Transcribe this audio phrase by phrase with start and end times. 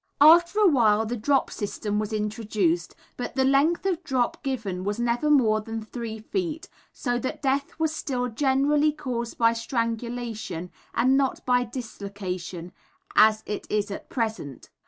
[0.19, 4.99] After a while the drop system was introduced, but the length of drop given was
[4.99, 11.17] never more than three feet, so that death was still generally caused by strangulation, and
[11.17, 12.71] not by dislocation,
[13.15, 14.71] as it is at present.